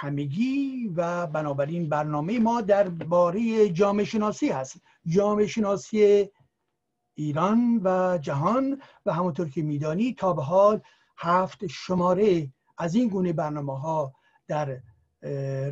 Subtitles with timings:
[0.00, 4.80] همگی و بنابراین برنامه ما درباره جامعه شناسی هست.
[5.06, 6.28] جامعه شناسی
[7.14, 10.80] ایران و جهان و همونطور که میدانی تا به حال
[11.18, 14.12] هفت شماره از این گونه برنامه ها
[14.48, 14.80] در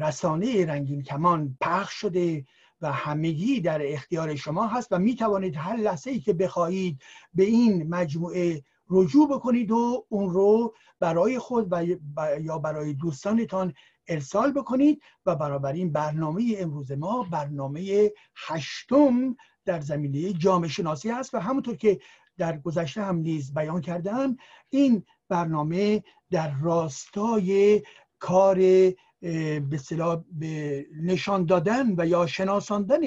[0.01, 2.45] رسانه رنگین کمان پخش شده
[2.81, 7.03] و همگی در اختیار شما هست و می توانید هر لحظه ای که بخواهید
[7.35, 11.85] به این مجموعه رجوع بکنید و اون رو برای خود و
[12.41, 13.75] یا برای دوستانتان
[14.09, 21.39] ارسال بکنید و بنابراین برنامه امروز ما برنامه هشتم در زمینه جامعه شناسی است و
[21.39, 22.01] همونطور که
[22.39, 24.36] در گذشته هم نیز بیان کردم
[24.70, 27.83] این برنامه در راستای
[28.19, 28.59] کار
[29.20, 29.61] به
[30.33, 33.00] به نشان دادن و یا شناساندن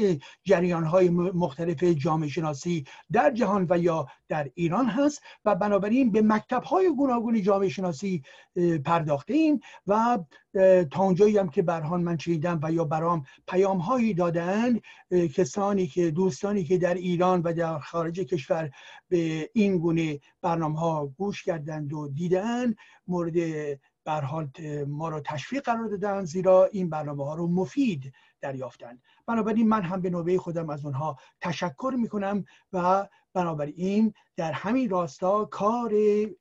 [0.43, 6.21] جریان های مختلف جامعه شناسی در جهان و یا در ایران هست و بنابراین به
[6.21, 8.23] مکتب های گوناگون جامعه شناسی
[8.85, 10.19] پرداخته ایم و
[10.91, 14.79] تا اونجایی هم که برهان من شنیدم و یا برام پیام هایی دادن
[15.35, 18.71] کسانی که دوستانی که در ایران و در خارج کشور
[19.09, 22.75] به این گونه برنامه ها گوش کردند و دیدن
[23.07, 23.35] مورد
[24.05, 24.49] بر حال
[24.87, 30.01] ما رو تشویق قرار دادن زیرا این برنامه ها رو مفید دریافتند بنابراین من هم
[30.01, 35.91] به نوبه خودم از اونها تشکر می‌کنم و بنابراین در همین راستا کار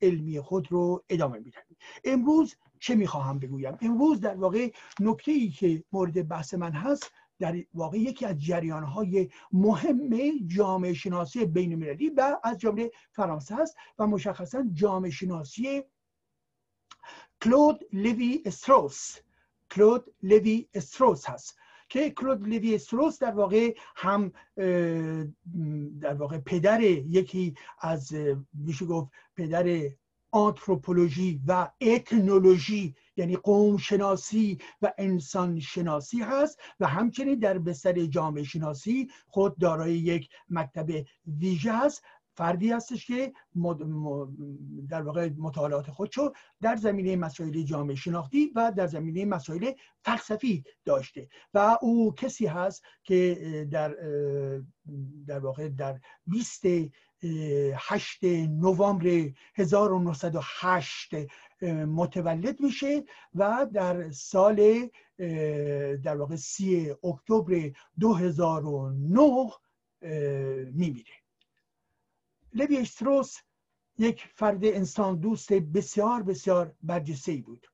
[0.03, 1.61] علمی خود رو ادامه میدم.
[2.05, 7.64] امروز چه می‌خواهم بگویم؟ امروز در واقع نکته ای که مورد بحث من هست در
[7.75, 13.77] واقع یکی از جریان های مهم جامعه شناسی بین المللی و از جمله فرانسه است
[13.98, 15.82] و مشخصا جامعه شناسی
[17.43, 19.17] کلود لوی استروس
[19.71, 21.59] کلود لوی استروس هست.
[21.89, 24.33] که کلود لوی استروس در واقع هم
[26.01, 28.12] در واقع پدر یکی از
[28.55, 29.91] میشه گفت پدر
[30.31, 38.45] آنتروپولوژی و اتنولوژی یعنی قوم شناسی و انسان شناسی هست و همچنین در بستر جامعه
[38.45, 42.03] شناسی خود دارای یک مکتب ویژه است
[42.34, 43.32] فردی هستش که
[44.88, 49.72] در واقع مطالعات خودشو در زمینه مسائل جامعه شناختی و در زمینه مسائل
[50.04, 51.28] فلسفی داشته.
[51.54, 53.96] و او کسی هست که در
[55.26, 61.14] در واقع در 28 نوامبر 1908
[61.86, 63.04] متولد میشه
[63.34, 64.88] و در سال
[66.02, 67.70] در واقع 3 اکتبر
[68.00, 69.50] 2009
[70.72, 71.19] میمیره.
[72.55, 73.37] لوی اشتروس
[73.99, 77.66] یک فرد انسان دوست بسیار بسیار برجسته بود.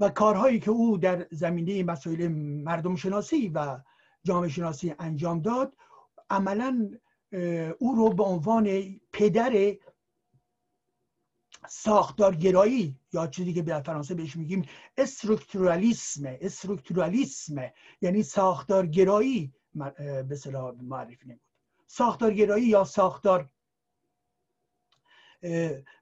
[0.00, 3.80] و کارهایی که او در زمینه مسائل مردم شناسی و
[4.24, 5.76] جامعه شناسی انجام داد
[6.30, 6.90] عملا
[7.78, 9.76] او رو به عنوان پدر
[11.68, 17.70] ساختارگرایی یا چیزی که به فرانسه بهش میگیم استرکتورالیسم استرکتورالیسم
[18.00, 19.54] یعنی ساختارگرایی
[20.28, 21.53] به صلاح معرفی نمود.
[21.96, 23.48] ساختارگرایی یا ساختار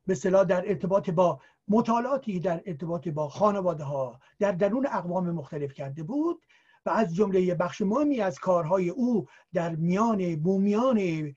[0.07, 5.73] به صلاح در ارتباط با مطالعاتی در ارتباط با خانواده ها در درون اقوام مختلف
[5.73, 6.43] کرده بود
[6.87, 11.35] و از جمله بخش مهمی از کارهای او در میان بومیان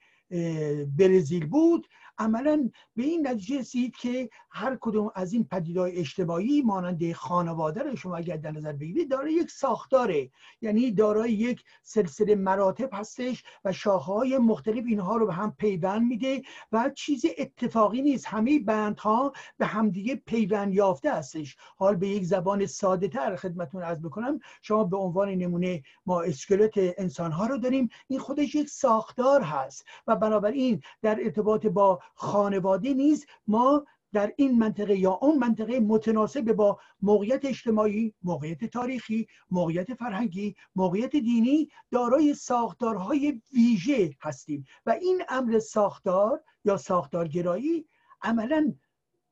[0.98, 1.86] برزیل بود.
[2.18, 7.96] عملا به این نتیجه رسید که هر کدوم از این پدیدهای اجتماعی مانند خانواده رو
[7.96, 10.30] شما اگر در نظر بگیرید دارای یک ساختاره.
[10.60, 16.42] یعنی دارای یک سلسله مراتب هستش و شاخهای مختلف اینها رو به هم پیوند میده
[16.72, 18.26] و چیز اتفاقی نیست.
[18.26, 21.56] همه بندها به همدیگه پیوند یافته هستش.
[21.76, 26.72] حال به یک زبان ساده تر خدمتون از بکنم شما به عنوان نمونه ما اسکلت
[26.76, 27.88] انسان ها رو داریم.
[28.08, 34.58] این خودش یک ساختار هست و بنابراین در ارتباط با خانواده نیز ما در این
[34.58, 42.34] منطقه یا اون منطقه متناسب با موقعیت اجتماعی، موقعیت تاریخی، موقعیت فرهنگی، موقعیت دینی دارای
[42.34, 44.64] ساختارهای ویژه هستیم.
[44.86, 47.86] و این امر ساختار یا ساختارگرایی
[48.22, 48.74] عملا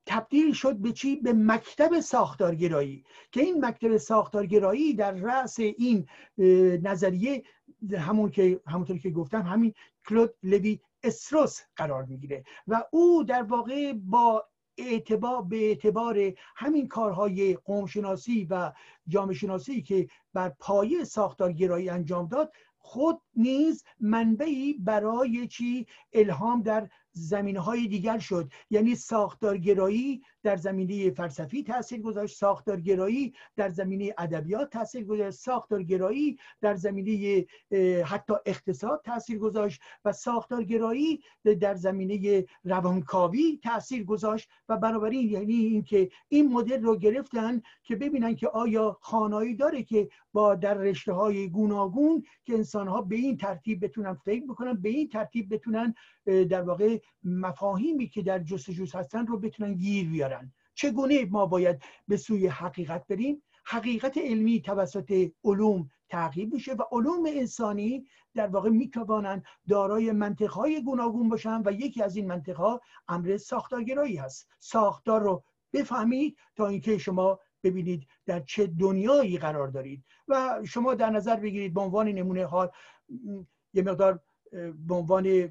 [0.05, 6.07] تبدیل شد به چی؟ به مکتب ساختارگرایی که این مکتب ساختارگرایی در رأس این
[6.83, 7.43] نظریه
[7.97, 9.73] همون که همونطور که گفتم همین
[10.09, 14.45] کلود لوی استروس قرار می‌گیره و او در واقع با
[14.77, 18.71] اعتبار به اعتبار همین کارهای قومشناسی و
[19.07, 26.89] جامعه شناسی که بر پایه ساختارگرایی انجام داد خود نیز منبعی برای چی؟ الهام در
[27.11, 28.51] زمینه های دیگر شد.
[28.69, 36.75] یعنی ساختارگرایی در زمینه فلسفی تاثیر گذاشت ساختارگرایی در زمینه ادبیات تاثیر گذاشت ساختارگرایی در
[36.75, 37.45] زمینه
[38.05, 41.21] حتی اقتصاد تاثیر گذاشت و ساختارگرایی
[41.61, 48.35] در زمینه روانکاوی تاثیر گذاشت و بنابراین یعنی اینکه این مدل رو گرفتن که ببینن
[48.35, 53.37] که آیا خانایی داره که با در رشته های گوناگون که انسان ها به این
[53.37, 55.93] ترتیب بتونن فکر بکنن به این ترتیب بتونن
[56.25, 60.34] در واقع مفاهیمی که در جستجوس هستن رو بتونن گیر بیارن.
[60.73, 67.25] چگونه ما باید به سوی حقیقت بریم؟ حقیقت علمی توسط علوم تعقیب میشه و علوم
[67.25, 74.15] انسانی در واقع می‌توانند دارای منطقهای گوناگون باشن و یکی از این منطقها امر ساختارگرایی
[74.15, 74.47] هست.
[74.59, 75.43] ساختار رو
[75.73, 80.03] بفهمید تا اینکه شما ببینید در چه دنیایی قرار دارید.
[80.27, 82.69] و شما در نظر بگیرید به عنوان نمونه حال
[83.73, 84.19] یه مقدار
[84.87, 85.49] به عنوان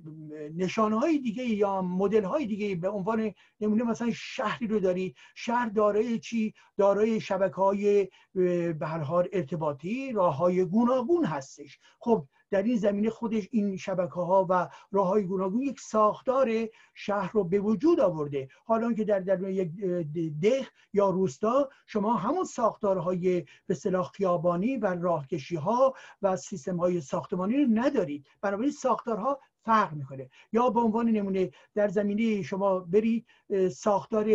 [0.57, 5.69] نشانه های دیگه یا مدل های دیگه به عنوان نمونه مثلا شهری رو داری شهر
[5.69, 11.79] دارای چی؟ دارای شبکه های به هر حال ارتباطی راه های گوناگون هستش.
[11.99, 16.49] خب در این زمینه خودش این شبکه ها و راه های گوناگون یک ساختار
[16.95, 18.49] شهر رو به وجود آورده.
[18.65, 19.71] حالا که در در یک
[20.41, 27.01] ده یا روستا شما همون ساختارهای به صلاح خیابانی و راهکشی ها و سیستم های
[27.01, 28.27] ساختمانی رو ندارید.
[28.41, 30.31] بنابراین ساختارها فرق می‌کنه.
[30.53, 33.27] یا به عنوان نمونه در زمینه شما برید
[33.73, 34.27] ساختار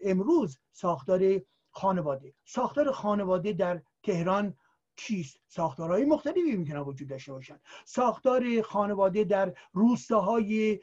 [0.00, 2.34] امروز ساختار خانواده.
[2.44, 4.54] ساختار خانواده در تهران
[4.98, 7.60] چیست ساختارهای مختلفی می‌تونن وجود داشته باشن.
[7.84, 10.80] ساختار خانواده در روستاهای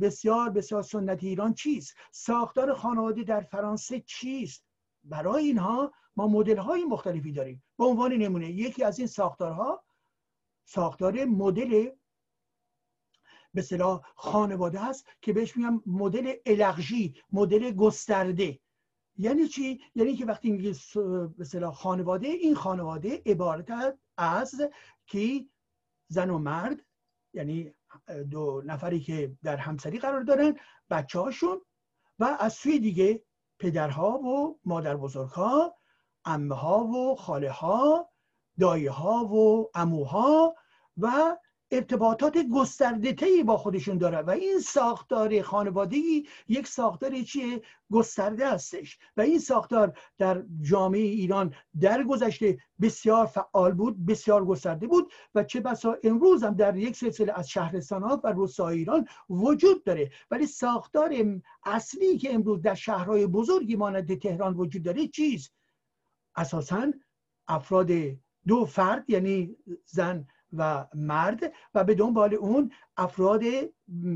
[0.00, 4.64] بسیار بسیار سنتی ایران چیست؟ ساختار خانواده در فرانسه چیست؟
[5.04, 7.62] برای اینها ما مدل های مختلفی داریم.
[7.78, 9.84] به عنوان نمونه یکی از این ساختارها
[10.64, 11.90] ساختار مدل
[13.54, 18.58] به صلاح خانواده است که بهش میگم مدل الغژی مدل گسترده.
[19.20, 20.74] یعنی چی؟ یعنی که وقتی میگه
[21.38, 24.60] مثلا خانواده این خانواده عبارت از
[25.06, 25.46] که
[26.08, 26.76] زن و مرد
[27.34, 27.74] یعنی
[28.30, 30.56] دو نفری که در همسری قرار دارن
[30.90, 31.60] بچه هاشون
[32.18, 33.24] و از سوی دیگه
[33.58, 35.76] پدرها و مادر بزرگها
[36.24, 38.10] امه ها و خاله ها
[38.60, 40.54] دایه ها و اموها
[40.96, 41.36] و
[41.70, 43.14] ارتباطات گسترده
[43.46, 47.62] با خودشون داره و این ساختار خانوادگی یک ساختار چیه؟
[47.92, 48.98] گسترده هستش.
[49.16, 55.44] و این ساختار در جامعه ایران در گذشته بسیار فعال بود بسیار گسترده بود و
[55.44, 60.10] چه بسا امروز هم در یک سلسله از شهرستان ها و روستاهای ایران وجود داره.
[60.30, 61.14] ولی ساختار
[61.64, 65.50] اصلی که امروز در شهرهای بزرگی مانند تهران وجود داره چیز
[66.36, 66.92] اساسا
[67.48, 67.90] افراد
[68.46, 73.42] دو فرد یعنی زن و مرد و به دنبال اون افراد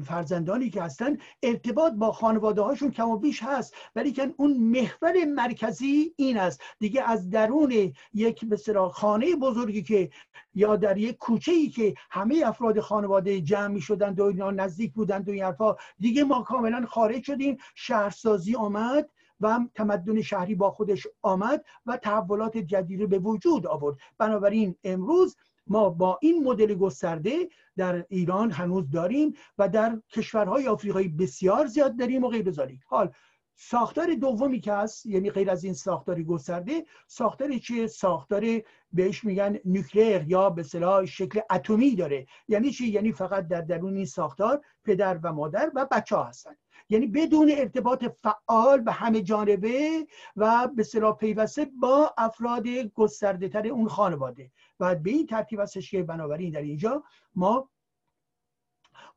[0.04, 3.74] فرزندانی که هستن ارتباط با خانواده هاشون کم و بیش هست.
[3.96, 6.60] ولی که اون محور مرکزی این است.
[6.78, 10.10] دیگه از درون یک بسیار خانه بزرگی که
[10.54, 14.92] یا در یک کوچه ای که همه افراد خانواده جمع می شدند و اینا نزدیک
[14.92, 15.54] بودند و این
[15.98, 17.56] دیگه ما کاملا خارج شدیم.
[17.74, 19.10] شهرسازی آمد
[19.40, 23.96] و تمدن شهری با خودش آمد و تحولات جدیدی به وجود آورد.
[24.18, 31.08] بنابراین امروز ما با این مدل گسترده در ایران هنوز داریم و در کشورهای آفریقایی
[31.08, 33.10] بسیار زیاد داریم و غیر ذالک حال
[33.56, 38.44] ساختار دومی که هست یعنی غیر از این ساختار گسترده ساختار چیه ساختار
[38.92, 42.26] بهش میگن نوکلیر یا به صلاح شکل اتمی داره.
[42.48, 46.56] یعنی چی؟ یعنی فقط در درون این ساختار پدر و مادر و بچه هستن.
[46.88, 50.06] یعنی بدون ارتباط فعال به همه جانبه
[50.36, 54.50] و به صلاح پیوسته با افراد گسترده تر اون خانواده.
[54.80, 57.04] و به این ترتیب هستش که بنابراین در اینجا
[57.34, 57.70] ما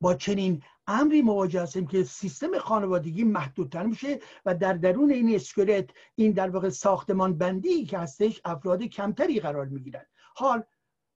[0.01, 5.89] با چنین امری مواجه هستیم که سیستم خانوادگی محدودتر میشه و در درون این اسکلت
[6.15, 10.05] این در واقع ساختمان بندی که هستش افراد کمتری قرار می‌گیرن.
[10.35, 10.63] حال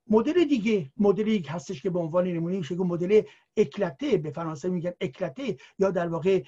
[0.07, 3.21] مدل دیگه مدلی هستش که به عنوان نمونه میشه مدل
[3.57, 6.43] اکلته به فرانسه میگن اکلته یا در واقع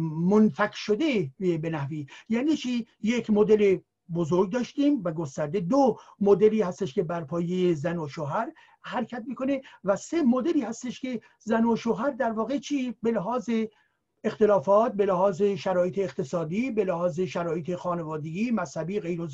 [0.00, 2.06] منفک شده به نحوی.
[2.28, 3.78] یعنی چی؟ یک مدل
[4.14, 9.62] بزرگ داشتیم و گسترده دو مدلی هستش که بر پایه زن و شوهر حرکت می‌کنه
[9.84, 13.50] و سه مدلی هستش که زن و شوهر در واقع چی؟ به لحاظ
[14.24, 19.26] اختلافات به لحاظ شرایط اقتصادی به لحاظ شرایط خانوادگی مذهبی غیر و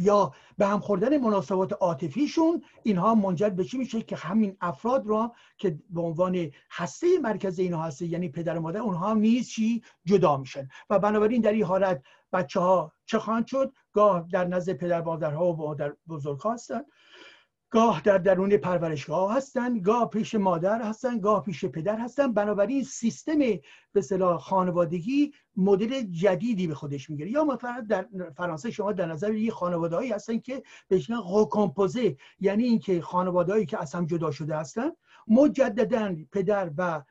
[0.00, 5.32] یا به هم خوردن مناسبات عاطفیشون اینها منجر به چی میشه؟ که همین افراد را
[5.58, 10.36] که به عنوان هسته مرکز اینها هسته یعنی پدر و مادر اونها نیز چی؟ جدا
[10.36, 10.68] میشن.
[10.90, 15.52] و بنابراین در این حالت بچه ها چه خواهند شد؟ گاه در نزد پدر مادرها
[15.52, 16.80] و مادر بزرگ هستن.
[17.70, 22.32] گاه در درون پرورشگاه هستن گاه پیش مادر هستن گاه پیش پدر هستن.
[22.32, 23.38] بنابراین سیستم
[23.92, 27.30] به صلاح خانوادگی مدل جدیدی به خودش می‌گیره.
[27.30, 33.00] یا مثلا در فرانسه شما در نظر یه خانوادهایی هستن که بهش میگن یعنی اینکه
[33.00, 34.90] خانوادهایی که از هم جدا شده هستن
[35.28, 37.02] مجددا پدر و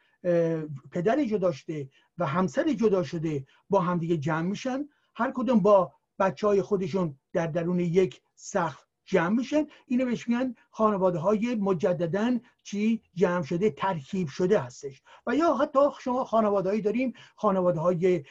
[0.92, 4.90] پدر جدا شده و همسر جدا شده با همدیگه جمع میشن.
[5.16, 9.68] هر کدوم با بچه های خودشون در درون یک سقف جمع میشن.
[9.88, 15.02] اینو بهش میگن خانواده های مجددا چی؟ جمع شده ترکیب شده هستش.
[15.28, 18.24] و یا حتی شما خانواده داریم خانواده های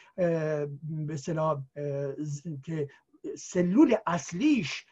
[1.07, 1.17] به
[2.63, 2.89] که
[3.37, 4.85] سلول اصلیش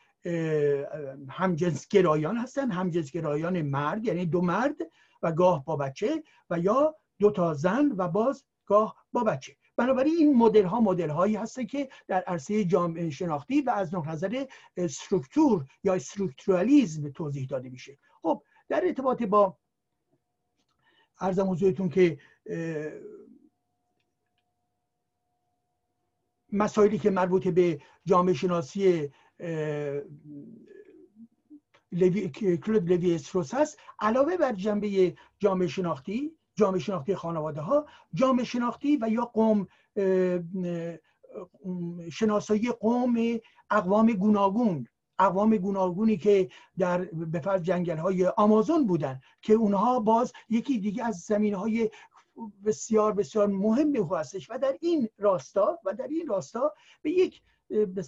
[1.30, 2.72] همجنس گرایان هستن.
[2.72, 4.76] همجنس گرایان مرد یعنی دو مرد
[5.22, 9.56] و گاه با بچه و یا دو تا زن و باز گاه با بچه.
[9.78, 14.46] بنابراین این مدل ها مدل هایی هست که در عرصه جامعه شناختی و از نظر
[14.78, 17.98] استرکتور یا استرکتورالیزم توضیح داده میشه.
[18.22, 19.58] خب در ارتباط با
[21.20, 22.20] ارزم حضورتون که
[26.52, 29.12] مسائلی که مربوط به جامعه شناسی
[32.64, 38.98] کلود لوی استروس هست علاوه بر جنبه جامعه شناختی جامعه شناختی خانواده ها جامعه شناختی
[39.02, 39.68] و یا قوم
[42.12, 43.16] شناسایی قوم
[43.72, 44.88] اقوام گوناگون
[45.20, 51.06] اقوام گوناگونی که در به فرض جنگل های آمازون بودن که اونها باز یکی دیگه
[51.06, 51.90] از زمین های
[52.66, 58.04] بسیار بسیار مهم هستش و در این راستا و در این راستا به یک به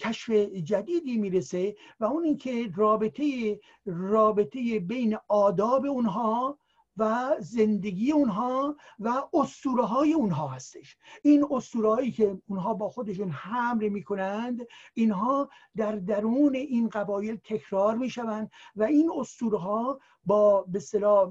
[0.00, 0.30] کشف
[0.64, 6.58] جدیدی می‌رسه و اون اینکه رابطه رابطه بین آداب اونها
[6.96, 10.96] و زندگی اونها و اسطوره های اونها هستش.
[11.22, 14.60] این اسطوره که اونها با خودشون حمل می‌کنند
[14.94, 20.80] اینها در درون این قبایل تکرار می‌شوند و این اسطوره ها با به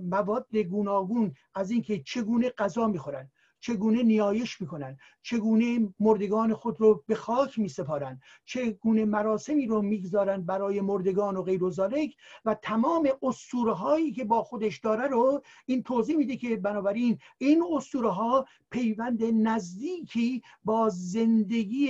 [0.03, 3.31] مواد گوناگون از اینکه چگونه غذا می‌خورند
[3.65, 10.81] چگونه نیایش می‌کنن؟ چگونه مردگان خود رو به خاک میسپارن؟ چگونه مراسمی رو می‌گذارن برای
[10.81, 11.71] مردگان و غیر و
[12.45, 17.63] و تمام اسطوره هایی که با خودش داره رو این توضیح میده که بنابراین این
[17.71, 21.89] اسطوره ها پیوند نزدیکی با زندگی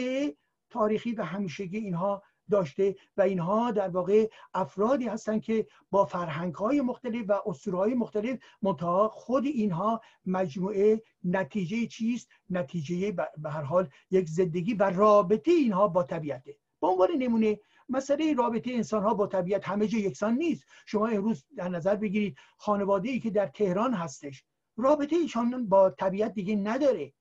[0.69, 6.81] تاریخی و همیشگی اینها داشته و اینها در واقع افرادی هستند که با فرهنگ های
[6.81, 13.89] مختلف و اسطوره های مختلف منتها خود اینها مجموعه نتیجه چیست؟ نتیجه به هر حال
[14.11, 16.57] یک زندگی و رابطه اینها با طبیعته.
[16.81, 17.59] به عنوان نمونه
[17.89, 20.63] مسئله رابطه انسان ها با طبیعت همه جا یکسان نیست.
[20.85, 24.43] شما امروز در نظر بگیرید خانواده ای که در تهران هستش
[24.77, 27.13] رابطه ایشان با طبیعت دیگه نداره.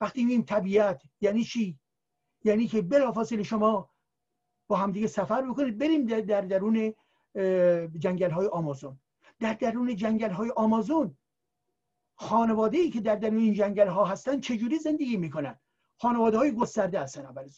[0.00, 1.78] وقتی میگیم طبیعت یعنی چی؟
[2.44, 3.90] یعنی که بلافاصله شما
[4.72, 6.94] با همدیگه سفر بکنید بریم در, در درون
[7.98, 9.00] جنگل های آمازون.
[9.40, 11.16] در درون جنگل های آمازون
[12.14, 15.58] خانواده ای که در درون این جنگل ها هستن چجوری زندگی می‌کنن؟
[15.98, 17.48] خانواده های گسترده هستن اول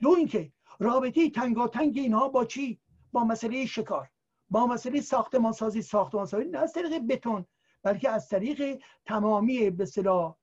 [0.00, 2.80] دو اینکه رابطه تنگاتنگ اینها با چی؟
[3.12, 4.10] با مسئله شکار.
[4.50, 7.46] با مسئله ساختمان سازی ساختمان سازی نه از طریق بتون.
[7.82, 9.86] بلکه از طریق تمامی به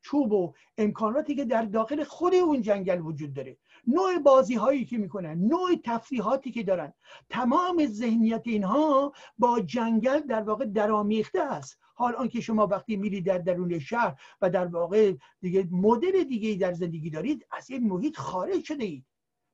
[0.02, 3.58] چوب و امکاناتی که در داخل خود اون جنگل وجود داره.
[3.88, 6.94] نوع بازی هایی که می‌کنن نوع تفریحاتی که دارن
[7.30, 11.80] تمام ذهنیت اینها با جنگل در واقع درامیخته است.
[11.96, 16.74] حال آنکه شما وقتی میرید در درون شهر و در واقع دیگه مدل دیگه در
[16.74, 19.06] زندگی دارید از این محیط خارج شده اید.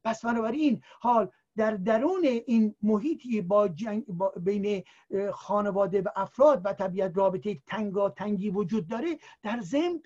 [0.04, 4.06] پس بنابراین حال در درون این محیطی با, جنگ
[4.38, 4.84] بین
[5.34, 10.02] خانواده و افراد و طبیعت رابطه تنگا تنگی وجود داره در ضمن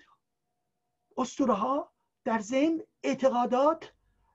[1.16, 1.90] اسطوره ها
[2.24, 3.92] در ضمن اعتقادات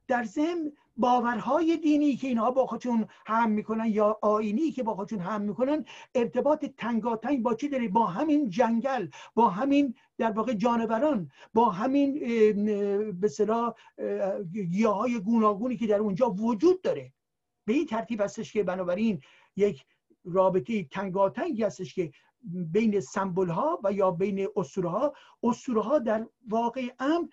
[0.08, 5.20] در ضمن باورهای دینی که اینها با خودشون هم می‌کنن یا آینی که با خودشون
[5.20, 5.86] هم می‌کنن
[6.16, 12.14] ارتباط تنگاتنگ با چی داره؟ با همین جنگل با همین در واقع جانوران با همین
[13.12, 13.74] به صلاح
[14.52, 17.14] گیاه گوناگونی که در اونجا وجود داره.
[17.66, 19.22] به این ترتیب هستش که بنابراین
[19.56, 19.86] یک
[20.26, 22.12] رابطه تنگاتنگی هستش که
[22.72, 25.14] بین سمبل ها و یا بین اسطوره ها.
[25.44, 27.30] اسطوره ها در واقع ام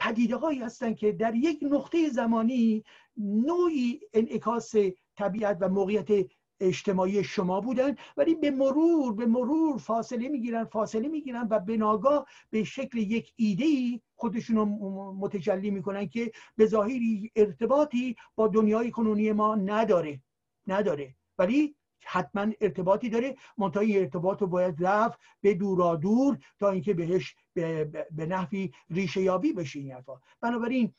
[0.00, 2.84] پدیده هایی هستند که در یک نقطه زمانی
[3.16, 4.74] نوعی انعکاس
[5.16, 6.26] طبیعت و موقعیت
[6.60, 12.26] اجتماعی شما بودن ولی به مرور به مرور فاصله می‌گیرن فاصله می‌گیرن و به ناگاه
[12.50, 14.64] به شکل یک ایده ای خودشون رو
[15.12, 20.22] متجلی می‌کنن که به ظاهری ارتباطی با دنیای کنونی ما نداره
[20.66, 21.14] نداره.
[21.38, 23.36] ولی حتما ارتباطی داره.
[23.58, 28.72] منتها این ارتباط رو باید رفت به دورا دور تا اینکه بهش به, به نحوی
[28.90, 30.20] ریشه یابی بشه این حرفا.
[30.40, 30.94] بنابراین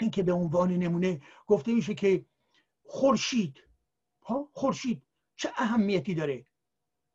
[0.00, 2.24] اینکه به عنوان نمونه گفته میشه که
[2.84, 3.62] خورشید
[4.52, 5.02] خورشید
[5.36, 6.46] چه اهمیتی داره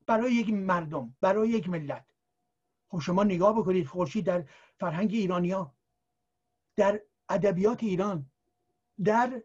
[0.06, 2.06] برای یک مردم برای یک ملت؟
[2.88, 4.46] خب شما نگاه بکنید خورشید در
[4.80, 5.74] فرهنگ ایرانیا
[6.76, 8.32] در ادبیات ایران
[9.04, 9.44] در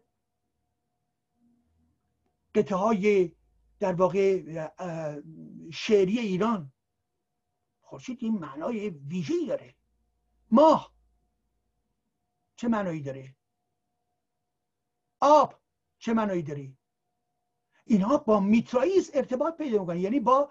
[2.55, 3.31] قطعه های
[3.79, 4.41] در واقع
[5.73, 6.71] شعری ایران.
[7.81, 9.75] خورشید این معنای ویژه‌ای داره.
[10.51, 10.91] ماه
[12.55, 13.35] چه معنایی داره؟
[15.19, 15.59] آب
[15.99, 16.71] چه معنایی داره؟
[17.85, 19.97] اینها با میترائیز ارتباط پیدا می‌کنن.
[19.97, 20.49] یعنی با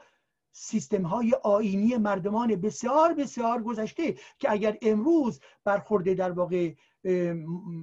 [0.53, 6.75] سیستم های آینی مردمان بسیار بسیار گذشته که اگر امروز برخورده در واقع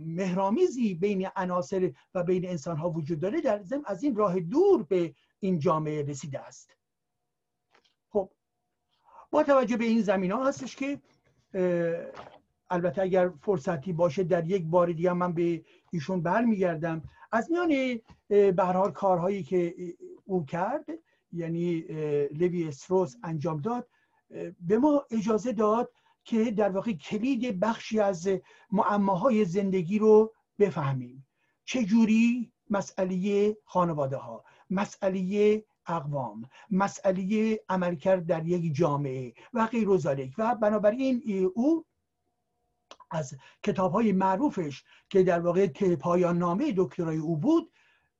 [0.05, 4.83] مهرامیزی بین عناصر و بین انسان ها وجود داره در ضمن از این راه دور
[4.83, 6.75] به این جامعه رسیده است.
[8.09, 8.31] خب
[9.31, 11.01] با توجه به این زمین ها هستش که
[12.69, 17.01] البته اگر فرصتی باشه در یک بار دیگه من به ایشون برمیگردم.
[17.31, 19.75] از میان به کارهایی که
[20.25, 20.85] او کرد
[21.31, 21.79] یعنی
[22.31, 23.87] لوی استروس انجام داد
[24.59, 25.91] به ما اجازه داد
[26.23, 28.29] که در واقع کلید بخشی از
[28.71, 31.27] معماهای زندگی رو بفهمیم.
[31.65, 39.97] چجوری مسئله خانواده ها مسئله اقوام مسئله عملکرد در یک جامعه و غیر و
[40.37, 41.85] و بنابراین او
[43.11, 47.71] از کتاب های معروفش که در واقع پایان نامه دکترای او بود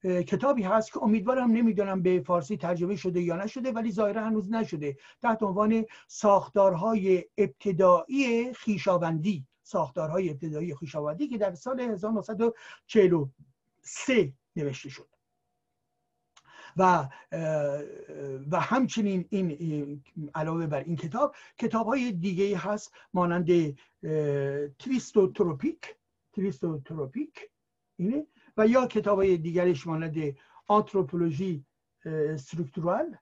[0.04, 4.98] کتابی هست که امیدوارم نمی‌دونم به فارسی ترجمه شده یا نشده ولی ظاهرا هنوز نشده.
[5.22, 9.46] تحت عنوان ساختارهای ابتدایی خیشاوندی.
[9.64, 15.08] ساختارهای ابتدایی خیشاوندی که در سال 1943 نوشته شد.
[16.78, 17.10] و
[18.52, 20.04] و همچنین این
[20.36, 23.78] علاوه بر این کتاب کتاب های دیگه هست مانند
[24.80, 25.96] تریستوتروپیک.
[26.34, 27.50] تریستوتروپیک.
[27.98, 28.26] اینه.
[28.58, 30.18] و یا کتاب های دیگرش مانند
[30.68, 31.66] آنتروپولوژی
[32.06, 33.16] استرکتورال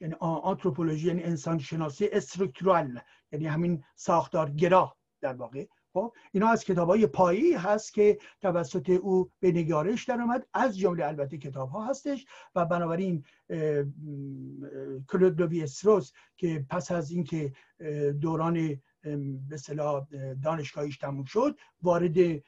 [0.00, 3.00] یعنی آنتروپولوژی یعنی انسان شناسی استرکتورال
[3.32, 5.66] یعنی همین ساختارگرا در واقع.
[5.92, 10.78] خب اینا از کتاب های پایی هست که توسط او به نگارش در آمد از
[10.78, 13.24] جمله البته کتاب ها هستش و بنابراین
[15.08, 17.52] کلود استروس که پس از اینکه
[18.20, 18.80] دوران
[19.48, 20.06] به صلاح
[20.42, 22.42] دانشگاهیش تموم شد وارد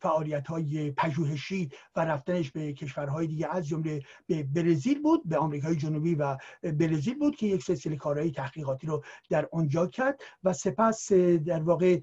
[0.00, 5.76] فعالیت های پژوهشی و رفتنش به کشورهای دیگه از جمله به برزیل بود به آمریکای
[5.76, 11.12] جنوبی و برزیل بود که یک سلسله کارهای تحقیقاتی رو در آنجا کرد و سپس
[11.12, 12.00] در واقع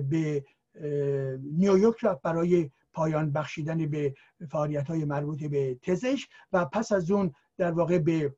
[0.00, 0.44] به
[1.42, 4.14] نیویورک رفت برای پایان بخشیدن به
[4.50, 8.34] فعالیت های مربوط به تزش و پس از اون در واقع به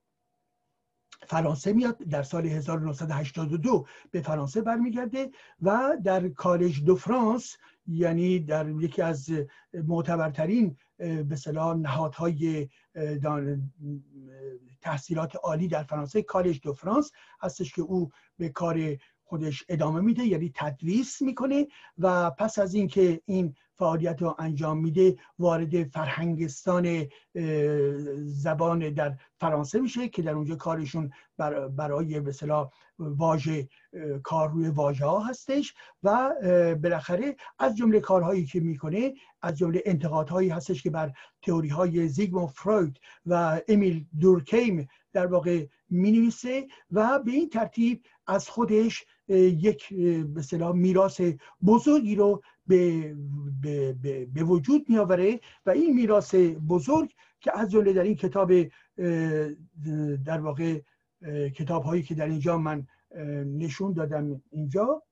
[1.27, 5.31] فرانسه میاد در سال 1982 به فرانسه برمیگرده
[5.63, 7.57] و در کالج دو فرانس
[7.87, 9.29] یعنی در یکی از
[9.75, 12.69] معتبرترین به صلاح نهادهای
[14.81, 20.25] تحصیلات عالی در فرانسه کالج دو فرانس هستش که او به کار خودش ادامه میده
[20.25, 21.67] یعنی تدریس می‌کنه
[21.99, 27.07] و پس از اینکه این فعالیت رو انجام میده وارد فرهنگستان
[28.17, 31.11] زبان در فرانسه میشه که در اونجا کارشون
[31.77, 32.33] برای به
[32.99, 33.69] واژه
[34.23, 36.35] کار روی واژه ها هستش و
[36.83, 41.13] بالاخره از جمله کارهایی که می‌کنه از جمله انتقادهایی هستش که بر
[41.43, 46.33] تئوری های زیگموند فروید و امیل دورکیم در واقع می
[46.91, 51.21] و به این ترتیب از خودش یک به میراث
[51.67, 53.15] بزرگی رو به,
[53.63, 56.35] به, به, به وجود میآوره و این میراث
[56.69, 58.53] بزرگ که از جمله در این کتاب
[60.25, 60.81] در واقع
[61.55, 62.87] کتاب هایی که در اینجا من
[63.45, 65.03] نشون دادم اینجا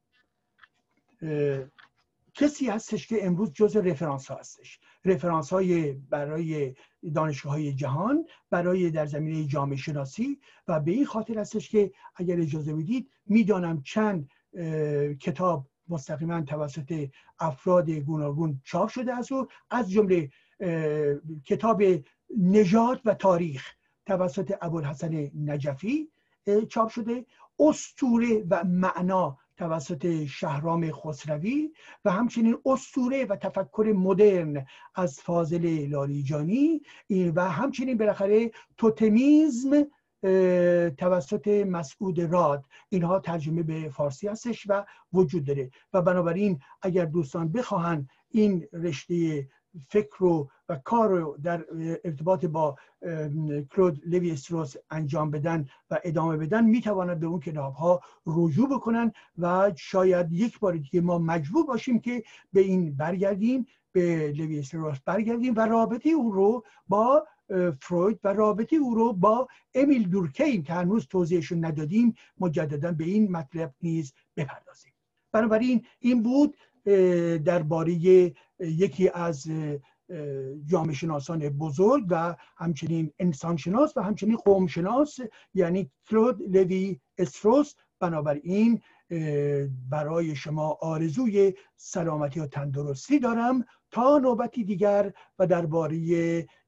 [2.35, 4.81] کسی هستش که امروز جز رفرانس ها هستش.
[5.05, 6.75] رفرانس های برای
[7.15, 12.41] دانشگاه های جهان برای در زمینه جامعه شناسی و به این خاطر هستش که اگر
[12.41, 14.31] اجازه بدید می‌دانم چند
[15.21, 17.09] کتاب مستقیما توسط
[17.41, 20.31] افراد گوناگون چاپ شده از او از جمله
[21.45, 21.83] کتاب
[22.39, 23.75] نجات و تاریخ
[24.07, 26.09] توسط ابوالحسن نجفی
[26.69, 27.27] چاپ شده.
[27.61, 31.73] استوره و معنا توسط شهرام خسروی
[32.05, 39.87] و همچنین استوره و تفکر مدرن از فاضل لاریجانی و همچنین بالاخره توتمیزم
[40.97, 42.65] توسط مسعود راد.
[42.89, 45.71] اینها ترجمه به فارسی هستش و وجود داره.
[45.93, 49.47] و بنابراین اگر دوستان بخواهند این رشته
[49.89, 50.49] فکر و
[50.85, 51.65] کار رو در
[52.05, 52.77] ارتباط با
[53.71, 59.13] کلود لوی استروس انجام بدن و ادامه بدن می‌توانند به اون کتاب ها رجوع بکنن
[59.39, 64.99] و شاید یک بار دیگه ما مجبور باشیم که به این برگردیم به لوی استراس
[65.05, 67.27] برگردیم و رابطه او رو با
[67.81, 73.33] فروید و رابطه او رو با امیل دورکیم که هنوز توضیحشون ندادیم مجددا به این
[73.33, 74.93] مطلب نیز بپردازیم.
[75.33, 76.57] بنابراین این بود
[77.45, 77.93] درباره
[78.61, 79.47] یکی از
[80.67, 85.19] جامعه شناسان بزرگ و همچنین انسانشناس و همچنین قومشناس
[85.55, 87.75] یعنی کلود لوی استروس.
[88.01, 88.81] بنابراین
[89.91, 93.65] برای شما آرزوی سلامتی و تندرستی دارم.
[93.91, 95.97] تا نوبتی دیگر و درباره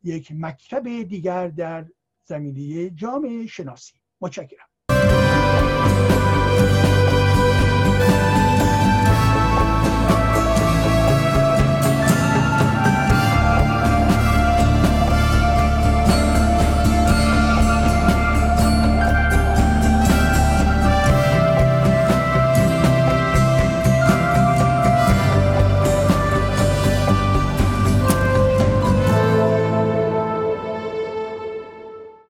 [0.02, 1.86] یک مکتب دیگر در
[2.24, 3.94] زمینه جامعه شناسی.
[4.20, 4.69] متشکرم.